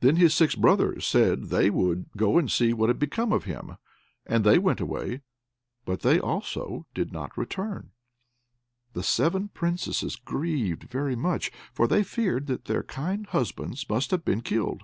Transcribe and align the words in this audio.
Then 0.00 0.16
his 0.16 0.34
six 0.34 0.56
brothers 0.56 1.06
said 1.06 1.44
they 1.44 1.70
would 1.70 2.06
go 2.16 2.38
and 2.38 2.50
see 2.50 2.72
what 2.72 2.88
had 2.88 2.98
become 2.98 3.32
of 3.32 3.44
him; 3.44 3.76
and 4.26 4.42
they 4.42 4.58
went 4.58 4.80
away, 4.80 5.20
but 5.84 6.00
they 6.00 6.18
also 6.18 6.86
did 6.92 7.12
not 7.12 7.38
return. 7.38 7.92
And 7.92 7.92
the 8.94 9.02
seven 9.04 9.46
Princesses 9.46 10.16
grieved 10.16 10.90
very 10.90 11.14
much, 11.14 11.52
for 11.72 11.86
they 11.86 12.02
feared 12.02 12.48
that 12.48 12.64
their 12.64 12.82
kind 12.82 13.28
husbands 13.28 13.88
must 13.88 14.10
have 14.10 14.24
been 14.24 14.40
killed. 14.40 14.82